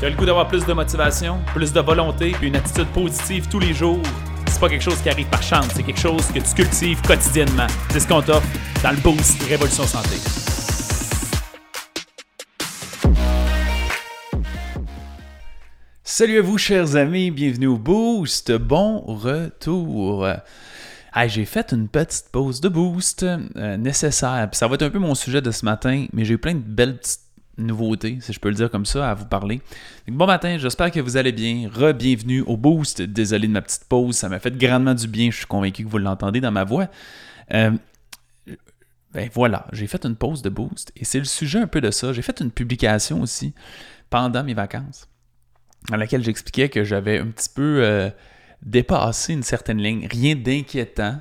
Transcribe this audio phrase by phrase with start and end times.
[0.00, 3.48] Tu as le goût d'avoir plus de motivation, plus de volonté, puis une attitude positive
[3.48, 4.02] tous les jours?
[4.48, 7.68] C'est pas quelque chose qui arrive par chance, c'est quelque chose que tu cultives quotidiennement.
[7.90, 8.46] C'est ce qu'on t'offre
[8.82, 10.16] dans le Boost Révolution Santé.
[16.02, 18.50] Salut à vous, chers amis, bienvenue au Boost.
[18.50, 20.26] Bon retour.
[21.26, 24.48] j'ai fait une petite pause de boost euh, nécessaire.
[24.52, 26.58] ça va être un peu mon sujet de ce matin, mais j'ai eu plein de
[26.58, 27.23] belles petites
[27.58, 29.60] nouveauté, si je peux le dire comme ça, à vous parler.
[30.08, 31.68] bon matin, j'espère que vous allez bien.
[31.72, 33.02] Re-bienvenue au Boost.
[33.02, 35.30] Désolé de ma petite pause, ça m'a fait grandement du bien.
[35.30, 36.88] Je suis convaincu que vous l'entendez dans ma voix.
[37.52, 37.70] Euh,
[39.12, 41.90] ben voilà, j'ai fait une pause de Boost et c'est le sujet un peu de
[41.90, 42.12] ça.
[42.12, 43.54] J'ai fait une publication aussi
[44.10, 45.08] pendant mes vacances
[45.88, 48.10] dans laquelle j'expliquais que j'avais un petit peu euh,
[48.62, 50.08] dépassé une certaine ligne.
[50.10, 51.20] Rien d'inquiétant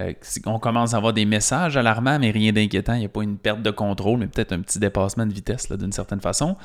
[0.00, 0.12] euh,
[0.46, 2.94] on commence à avoir des messages alarmants, mais rien d'inquiétant.
[2.94, 5.70] Il n'y a pas une perte de contrôle, mais peut-être un petit dépassement de vitesse
[5.70, 6.56] d'une certaine façon.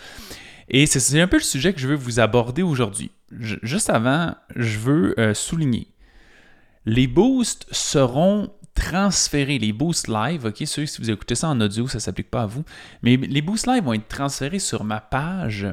[0.69, 3.11] Et c'est un peu le sujet que je veux vous aborder aujourd'hui.
[3.31, 5.87] Juste avant, je veux euh, souligner.
[6.85, 11.87] Les boosts seront transférés, les boosts live, ok, ceux si vous écoutez ça en audio,
[11.87, 12.63] ça ne s'applique pas à vous,
[13.01, 15.67] mais les boosts live vont être transférés sur ma page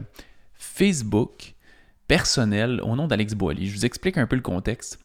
[0.55, 1.55] Facebook
[2.08, 3.68] personnelle au nom d'Alex Boily.
[3.68, 4.98] Je vous explique un peu le contexte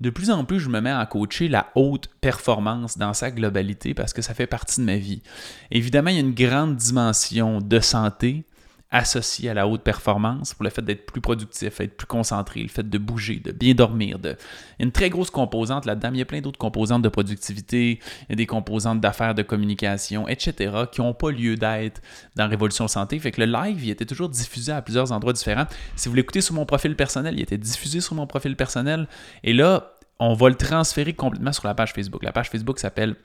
[0.00, 3.94] de plus en plus, je me mets à coacher la haute performance dans sa globalité
[3.94, 5.22] parce que ça fait partie de ma vie.
[5.72, 8.44] Évidemment, il y a une grande dimension de santé
[8.90, 12.68] associée à la haute performance pour le fait d'être plus productif, être plus concentré, le
[12.68, 14.18] fait de bouger, de bien dormir.
[14.18, 14.36] De...
[14.78, 18.32] Une très grosse composante là-dedans, il y a plein d'autres composantes de productivité, il y
[18.32, 22.00] a des composantes d'affaires, de communication, etc., qui n'ont pas lieu d'être
[22.36, 23.18] dans Révolution Santé.
[23.18, 25.66] Fait que le live, il était toujours diffusé à plusieurs endroits différents.
[25.94, 29.06] Si vous l'écoutez sur mon profil personnel, il était diffusé sur mon profil personnel.
[29.44, 32.22] Et là, on va le transférer complètement sur la page Facebook.
[32.22, 33.16] La page Facebook s'appelle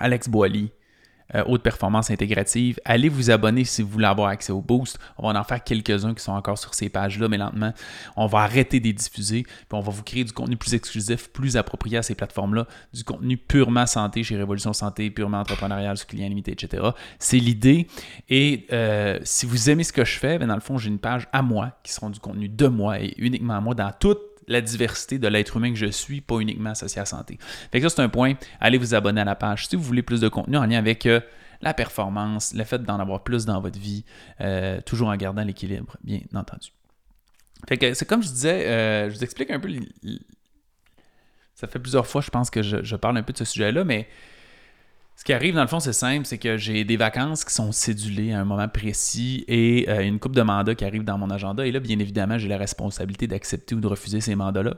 [0.00, 0.70] Alex Boily,
[1.34, 2.80] euh, haute performance intégrative.
[2.84, 4.98] Allez vous abonner si vous voulez avoir accès au boost.
[5.16, 7.72] On va en faire quelques-uns qui sont encore sur ces pages-là, mais lentement,
[8.16, 11.28] on va arrêter de les diffuser, puis on va vous créer du contenu plus exclusif,
[11.28, 16.06] plus approprié à ces plateformes-là, du contenu purement santé chez Révolution Santé, purement entrepreneurial sur
[16.06, 16.82] client limité, etc.
[17.18, 17.86] C'est l'idée.
[18.28, 20.98] Et euh, si vous aimez ce que je fais, ben dans le fond, j'ai une
[20.98, 24.37] page à moi qui seront du contenu de moi et uniquement à moi dans toutes
[24.48, 27.38] la diversité de l'être humain que je suis, pas uniquement associé à la santé.
[27.70, 28.34] Fait que ça, c'est un point.
[28.60, 31.06] Allez vous abonner à la page si vous voulez plus de contenu en lien avec
[31.06, 31.20] euh,
[31.60, 34.04] la performance, le fait d'en avoir plus dans votre vie,
[34.40, 36.70] euh, toujours en gardant l'équilibre, bien entendu.
[37.68, 39.68] Fait que c'est comme je disais, euh, je vous explique un peu.
[41.54, 44.08] Ça fait plusieurs fois, je pense que je parle un peu de ce sujet-là, mais
[45.18, 47.72] ce qui arrive, dans le fond, c'est simple, c'est que j'ai des vacances qui sont
[47.72, 51.28] cédulées à un moment précis et euh, une coupe de mandats qui arrive dans mon
[51.30, 51.66] agenda.
[51.66, 54.74] Et là, bien évidemment, j'ai la responsabilité d'accepter ou de refuser ces mandats-là.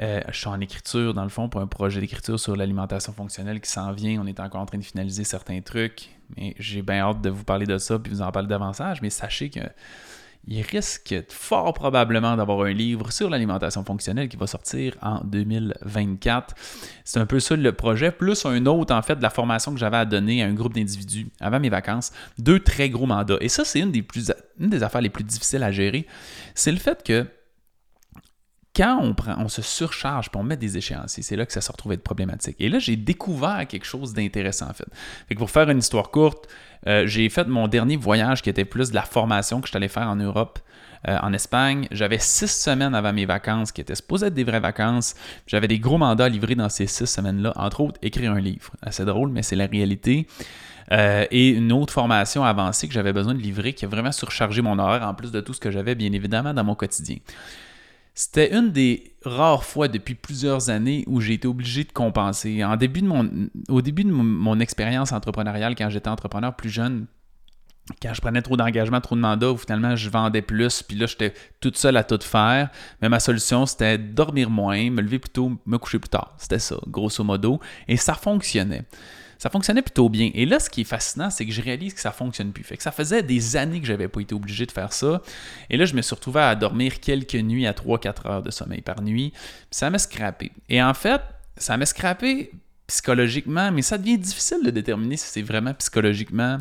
[0.00, 3.60] Euh, je suis en écriture, dans le fond, pour un projet d'écriture sur l'alimentation fonctionnelle
[3.60, 4.22] qui s'en vient.
[4.22, 6.08] On est encore en train de finaliser certains trucs.
[6.38, 9.02] Mais j'ai bien hâte de vous parler de ça puis vous en parler davantage.
[9.02, 9.60] Mais sachez que
[10.46, 16.54] il risque fort probablement d'avoir un livre sur l'alimentation fonctionnelle qui va sortir en 2024.
[17.04, 19.78] C'est un peu ça le projet, plus un autre en fait de la formation que
[19.78, 22.12] j'avais à donner à un groupe d'individus avant mes vacances.
[22.38, 23.38] Deux très gros mandats.
[23.40, 24.04] Et ça, c'est une des,
[24.58, 26.06] une des affaires les plus difficiles à gérer.
[26.54, 27.26] C'est le fait que
[28.74, 31.60] quand on, prend, on se surcharge pour on met des échéanciers, c'est là que ça
[31.60, 32.56] se retrouve être problématique.
[32.58, 34.86] Et là, j'ai découvert quelque chose d'intéressant en fait.
[35.28, 36.48] fait que pour faire une histoire courte,
[36.86, 40.08] euh, j'ai fait mon dernier voyage qui était plus de la formation que je faire
[40.08, 40.58] en Europe.
[41.08, 41.88] Euh, en Espagne.
[41.90, 45.16] J'avais six semaines avant mes vacances qui étaient supposées être des vraies vacances.
[45.48, 48.70] J'avais des gros mandats à livrer dans ces six semaines-là, entre autres écrire un livre.
[48.82, 50.28] Assez drôle, mais c'est la réalité.
[50.92, 54.62] Euh, et une autre formation avancée que j'avais besoin de livrer qui a vraiment surchargé
[54.62, 57.16] mon horaire en plus de tout ce que j'avais bien évidemment dans mon quotidien.
[58.14, 62.62] C'était une des rares fois depuis plusieurs années où j'ai été obligé de compenser.
[62.64, 63.00] Au début
[64.04, 67.06] de mon, expérience entrepreneuriale, quand j'étais entrepreneur plus jeune,
[68.02, 71.06] quand je prenais trop d'engagement, trop de mandats, où finalement je vendais plus, puis là
[71.06, 72.70] j'étais toute seule à tout faire.
[73.00, 76.34] Mais ma solution c'était dormir moins, me lever plus tôt, me coucher plus tard.
[76.36, 77.60] C'était ça, grosso modo.
[77.88, 78.84] Et ça fonctionnait
[79.42, 80.30] ça fonctionnait plutôt bien.
[80.34, 82.62] Et là, ce qui est fascinant, c'est que je réalise que ça fonctionne plus.
[82.62, 85.20] Fait que ça faisait des années que j'avais pas été obligé de faire ça.
[85.68, 88.82] Et là, je me suis retrouvé à dormir quelques nuits à 3-4 heures de sommeil
[88.82, 89.32] par nuit.
[89.72, 90.52] Ça m'a scrappé.
[90.68, 91.20] Et en fait,
[91.56, 92.52] ça m'a scrappé
[92.86, 96.58] psychologiquement, mais ça devient difficile de déterminer si c'est vraiment psychologiquement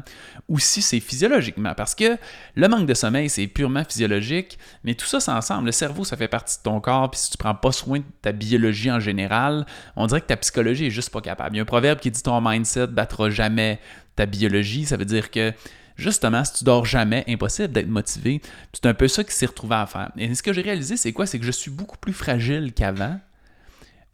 [0.48, 1.74] ou si c'est physiologiquement.
[1.76, 2.18] Parce que
[2.56, 5.66] le manque de sommeil, c'est purement physiologique, mais tout ça, c'est ensemble.
[5.66, 8.06] Le cerveau, ça fait partie de ton corps, puis si tu prends pas soin de
[8.22, 9.66] ta biologie en général,
[9.96, 11.56] on dirait que ta psychologie est juste pas capable.
[11.56, 13.80] Il y a un proverbe qui dit ton mindset battra jamais
[14.16, 14.86] ta biologie.
[14.86, 15.54] Ça veut dire que
[15.98, 18.42] justement, si tu dors jamais, impossible d'être motivé.
[18.74, 20.12] C'est un peu ça qui s'est retrouvé à faire.
[20.18, 21.26] Et ce que j'ai réalisé, c'est quoi?
[21.26, 23.20] C'est que je suis beaucoup plus fragile qu'avant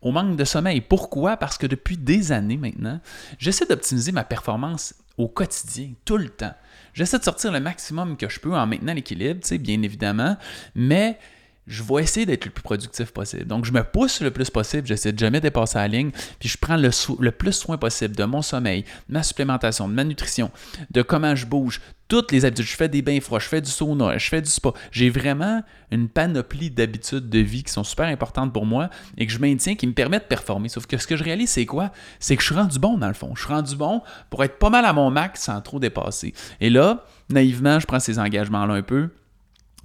[0.08, 0.80] au manque de sommeil.
[0.80, 1.36] Pourquoi?
[1.36, 3.02] Parce que depuis des années maintenant,
[3.38, 6.54] j'essaie d'optimiser ma performance au quotidien, tout le temps.
[6.94, 10.38] J'essaie de sortir le maximum que je peux en maintenant l'équilibre, bien évidemment,
[10.76, 11.20] mais
[11.68, 13.46] je vais essayer d'être le plus productif possible.
[13.46, 16.58] Donc, je me pousse le plus possible, j'essaie de jamais dépasser la ligne, puis je
[16.58, 20.50] prends le, plus soin possible de mon sommeil, de ma supplémentation, de ma nutrition,
[20.92, 22.66] de comment je bouge, toutes les habitudes.
[22.66, 24.72] Je fais des bains froids, je fais du sauna, je fais du spa.
[24.92, 25.62] J'ai vraiment
[25.92, 29.76] une panoplie d'habitudes de vie qui sont super importantes pour moi et que je maintiens,
[29.76, 30.70] qui me permettent de performer.
[30.70, 31.92] Sauf que ce que je réalise, c'est quoi?
[32.22, 33.34] C'est que je suis rendu bon dans le fond.
[33.36, 36.34] Je suis rendu bon pour être pas mal à mon max sans trop dépasser.
[36.62, 39.10] Et là, naïvement, je prends ces engagements-là un peu,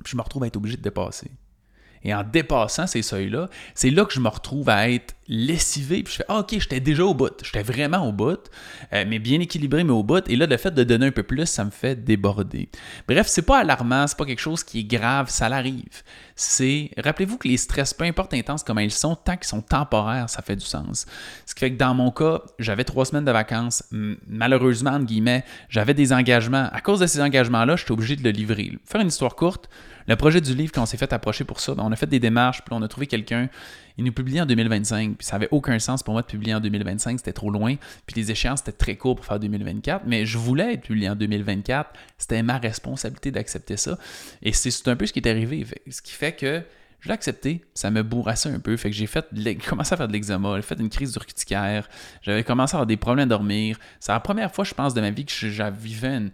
[0.05, 1.31] puis je me retrouve à être obligé de dépasser.
[2.05, 6.03] Et en dépassant ces seuils-là, c'est là que je me retrouve à être lessivé.
[6.03, 7.33] Puis je fais, ah, ok, j'étais déjà au bout.
[7.43, 8.51] J'étais vraiment au bout,
[8.93, 10.29] euh, mais bien équilibré, mais au bout.
[10.29, 12.69] Et là, le fait de donner un peu plus, ça me fait déborder.
[13.09, 16.03] Bref, c'est pas alarmant, c'est pas quelque chose qui est grave, ça l'arrive.
[16.35, 20.29] C'est, rappelez-vous que les stress, peu importe intenses comment ils sont, tant qu'ils sont temporaires,
[20.29, 21.07] ça fait du sens.
[21.47, 23.85] Ce qui fait que dans mon cas, j'avais trois semaines de vacances.
[24.27, 26.69] Malheureusement, entre guillemets, j'avais des engagements.
[26.73, 28.73] À cause de ces engagements-là, j'étais obligé de le livrer.
[28.85, 29.69] Faire une histoire courte,
[30.07, 32.07] le projet du livre, quand on s'est fait approcher pour ça, ben, on a fait
[32.07, 33.49] des démarches, puis on a trouvé quelqu'un.
[33.99, 36.61] Il nous publiait en 2025, puis ça n'avait aucun sens pour moi de publier en
[36.61, 40.39] 2025, c'était trop loin, puis les échéances étaient très courtes pour faire 2024, mais je
[40.39, 43.99] voulais être publié en 2024, c'était ma responsabilité d'accepter ça.
[44.43, 46.63] Et c'est un peu ce qui est arrivé, ce qui fait que
[47.03, 49.27] je l'ai accepté, ça me bourrassait un peu, fait que j'ai fait
[49.69, 51.89] commencé à faire de l'eczéma, j'ai fait une crise urticaire,
[52.23, 53.79] j'avais commencé à avoir des problèmes à dormir.
[53.99, 56.31] C'est la première fois, je pense, de ma vie que je, une,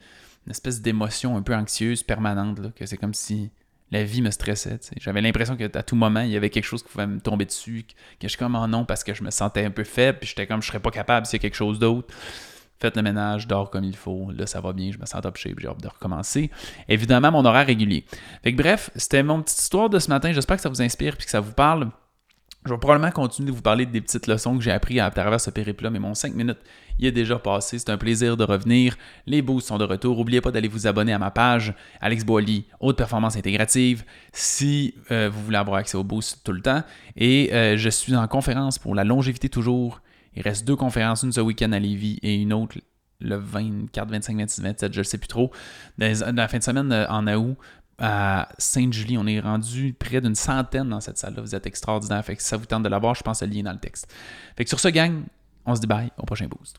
[0.51, 3.51] espèce d'émotion un peu anxieuse, permanente, que c'est comme si
[3.90, 4.79] la vie me stressait.
[4.99, 7.85] J'avais l'impression qu'à tout moment, il y avait quelque chose qui pouvait me tomber dessus,
[7.88, 10.29] que je suis comme en non parce que je me sentais un peu faible, puis
[10.29, 12.14] j'étais comme je serais pas capable s'il y a quelque chose d'autre.
[12.81, 14.31] Faites le ménage, dors comme il faut.
[14.31, 16.50] Là, ça va bien, je me sens top shape, j'ai hâte de recommencer.
[16.88, 18.05] Évidemment, mon horaire régulier.
[18.44, 20.32] Fait que bref, c'était mon petite histoire de ce matin.
[20.32, 21.90] J'espère que ça vous inspire puis que ça vous parle.
[22.67, 25.41] Je vais probablement continuer de vous parler des petites leçons que j'ai apprises à travers
[25.41, 26.59] ce périple-là, mais mon 5 minutes,
[26.99, 27.79] il est déjà passé.
[27.79, 28.97] C'est un plaisir de revenir.
[29.27, 30.19] Les boosts sont de retour.
[30.19, 35.31] N'oubliez pas d'aller vous abonner à ma page, Alex Boily, Haute Performance Intégrative, si euh,
[35.33, 36.83] vous voulez avoir accès aux boosts tout le temps.
[37.17, 40.03] Et euh, je suis en conférence pour la longévité toujours.
[40.35, 42.77] Il reste deux conférences, une ce week-end à Lévis et une autre
[43.21, 45.51] le 24, 25, 26, 27, je ne sais plus trop,
[45.99, 47.57] dans la fin de semaine euh, en août
[47.99, 49.19] à Sainte-Julie.
[49.19, 51.43] On est rendu près d'une centaine dans cette salle-là.
[51.43, 52.25] Vous êtes extraordinaire.
[52.25, 54.06] Fait que si ça vous tente de l'avoir, je pense le lien dans le texte.
[54.56, 55.23] Fait que sur ce, gang,
[55.67, 56.79] on se dit bye au prochain boost.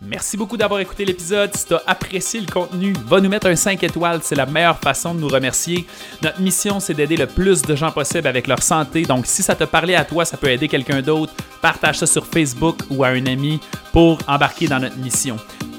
[0.00, 1.50] Merci beaucoup d'avoir écouté l'épisode.
[1.56, 4.20] Si tu as apprécié le contenu, va nous mettre un 5 étoiles.
[4.22, 5.86] C'est la meilleure façon de nous remercier.
[6.22, 9.02] Notre mission, c'est d'aider le plus de gens possible avec leur santé.
[9.02, 11.32] Donc, si ça te parlait à toi, ça peut aider quelqu'un d'autre.
[11.60, 13.58] Partage ça sur Facebook ou à un ami
[13.92, 15.36] pour embarquer dans notre mission.